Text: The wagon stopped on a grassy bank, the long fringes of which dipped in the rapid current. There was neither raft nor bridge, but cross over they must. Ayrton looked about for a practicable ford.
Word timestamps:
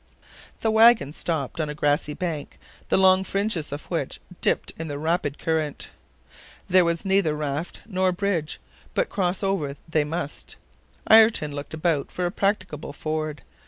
The 0.61 0.71
wagon 0.71 1.13
stopped 1.13 1.61
on 1.61 1.69
a 1.69 1.75
grassy 1.75 2.15
bank, 2.15 2.57
the 2.89 2.97
long 2.97 3.23
fringes 3.23 3.71
of 3.71 3.85
which 3.85 4.19
dipped 4.41 4.73
in 4.79 4.87
the 4.87 4.97
rapid 4.97 5.37
current. 5.37 5.91
There 6.67 6.83
was 6.83 7.05
neither 7.05 7.35
raft 7.35 7.81
nor 7.85 8.11
bridge, 8.11 8.59
but 8.95 9.09
cross 9.09 9.43
over 9.43 9.75
they 9.87 10.03
must. 10.03 10.55
Ayrton 11.07 11.51
looked 11.53 11.75
about 11.75 12.11
for 12.11 12.25
a 12.25 12.31
practicable 12.31 12.93
ford. 12.93 13.43